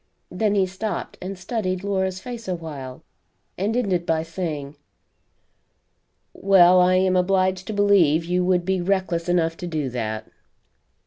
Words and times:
Then 0.31 0.55
he 0.55 0.65
stopped 0.65 1.19
and 1.21 1.37
studied 1.37 1.83
Laura's 1.83 2.19
face 2.19 2.47
a 2.47 2.55
while, 2.55 3.03
and 3.55 3.77
ended 3.77 4.03
by 4.03 4.23
saying: 4.23 4.75
"Well, 6.33 6.79
I 6.81 6.95
am 6.95 7.15
obliged 7.15 7.67
to 7.67 7.73
believe 7.73 8.25
you 8.25 8.43
would 8.43 8.65
be 8.65 8.81
reckless 8.81 9.29
enough 9.29 9.55
to 9.57 9.67
do 9.67 9.91
that." 9.91 10.27